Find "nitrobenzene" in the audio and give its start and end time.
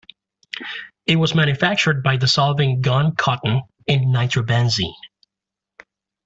4.05-4.95